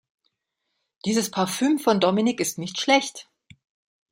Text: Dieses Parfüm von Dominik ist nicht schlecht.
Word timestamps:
Dieses 1.05 1.29
Parfüm 1.29 1.77
von 1.77 1.99
Dominik 1.99 2.39
ist 2.39 2.57
nicht 2.57 2.79
schlecht. 2.81 3.29